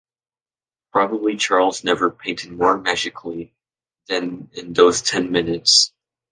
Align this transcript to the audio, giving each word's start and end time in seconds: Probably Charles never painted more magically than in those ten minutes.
Probably 0.91 1.37
Charles 1.37 1.83
never 1.83 2.09
painted 2.09 2.51
more 2.53 2.75
magically 2.75 3.53
than 4.07 4.49
in 4.55 4.73
those 4.73 5.03
ten 5.03 5.31
minutes. 5.31 5.91